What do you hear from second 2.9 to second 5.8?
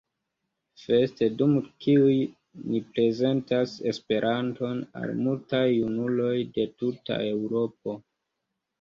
prezentas Esperanton al multaj